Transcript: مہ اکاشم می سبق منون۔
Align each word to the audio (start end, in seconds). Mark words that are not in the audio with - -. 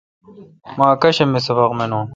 مہ 0.77 0.85
اکاشم 0.93 1.27
می 1.33 1.39
سبق 1.47 1.69
منون۔ 1.77 2.05